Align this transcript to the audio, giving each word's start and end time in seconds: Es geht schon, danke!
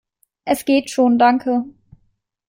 Es 0.45 0.65
geht 0.65 0.89
schon, 0.89 1.19
danke! 1.19 1.63